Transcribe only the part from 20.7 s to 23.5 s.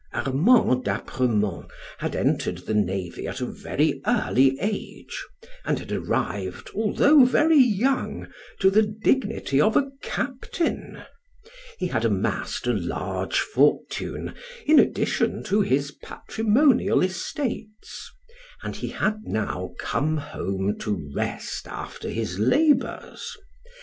to rest after his labors.